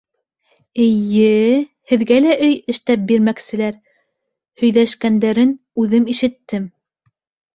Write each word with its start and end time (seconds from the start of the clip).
Эй- 0.83 1.01
йе-е-е... 1.15 1.57
һеҙгә 1.91 2.15
лә 2.25 2.37
өй 2.47 2.55
эштәп 2.73 3.03
бирмәкселәр, 3.11 3.77
һөйҙәшкәндәрен 4.61 5.51
үҙем 5.83 6.09
ишеттем. 6.15 6.67